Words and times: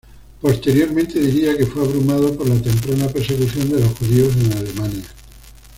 Posteriormente, 0.41 1.19
diría 1.19 1.55
que 1.55 1.67
fue 1.67 1.83
abrumado 1.83 2.35
por 2.35 2.49
la 2.49 2.59
temprana 2.59 3.07
persecución 3.09 3.69
de 3.69 3.81
los 3.81 3.95
judíos 3.99 4.35
en 4.35 4.51
Alemania. 4.53 5.05